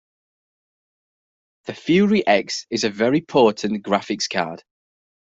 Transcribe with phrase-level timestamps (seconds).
[1.65, 4.63] The Fury X is a very potent graphics card.